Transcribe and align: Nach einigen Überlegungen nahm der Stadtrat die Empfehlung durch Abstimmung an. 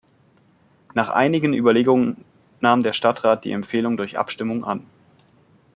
Nach 0.95 1.09
einigen 1.09 1.53
Überlegungen 1.53 2.25
nahm 2.59 2.81
der 2.81 2.93
Stadtrat 2.93 3.45
die 3.45 3.51
Empfehlung 3.51 3.97
durch 3.97 4.17
Abstimmung 4.17 4.65
an. 4.65 4.87